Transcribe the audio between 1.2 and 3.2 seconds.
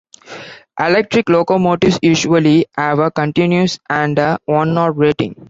locomotives usually have a